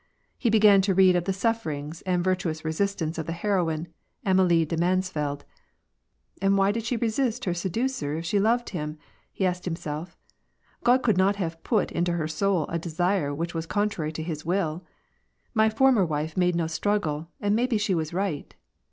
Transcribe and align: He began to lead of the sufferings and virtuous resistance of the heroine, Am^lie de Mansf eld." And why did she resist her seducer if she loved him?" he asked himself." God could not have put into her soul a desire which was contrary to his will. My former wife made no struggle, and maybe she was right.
He 0.35 0.49
began 0.49 0.81
to 0.81 0.95
lead 0.95 1.15
of 1.15 1.25
the 1.25 1.31
sufferings 1.31 2.01
and 2.07 2.23
virtuous 2.23 2.65
resistance 2.65 3.19
of 3.19 3.27
the 3.27 3.33
heroine, 3.37 3.87
Am^lie 4.25 4.67
de 4.67 4.75
Mansf 4.75 5.15
eld." 5.15 5.45
And 6.41 6.57
why 6.57 6.71
did 6.71 6.85
she 6.85 6.97
resist 6.97 7.45
her 7.45 7.53
seducer 7.53 8.17
if 8.17 8.25
she 8.25 8.39
loved 8.39 8.71
him?" 8.71 8.97
he 9.31 9.45
asked 9.45 9.65
himself." 9.65 10.17
God 10.83 11.03
could 11.03 11.17
not 11.19 11.35
have 11.35 11.61
put 11.63 11.91
into 11.91 12.13
her 12.13 12.27
soul 12.27 12.65
a 12.69 12.79
desire 12.79 13.31
which 13.31 13.53
was 13.53 13.67
contrary 13.67 14.11
to 14.13 14.23
his 14.23 14.43
will. 14.43 14.83
My 15.53 15.69
former 15.69 16.03
wife 16.03 16.35
made 16.35 16.55
no 16.55 16.65
struggle, 16.65 17.27
and 17.39 17.55
maybe 17.55 17.77
she 17.77 17.93
was 17.93 18.11
right. 18.11 18.55